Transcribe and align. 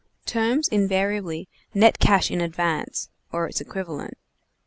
"Terms 0.25 0.67
invariably 0.67 1.47
net 1.75 1.99
cash 1.99 2.31
in 2.31 2.41
advance 2.41 3.11
or 3.31 3.45
its 3.45 3.61
equivalent." 3.61 4.17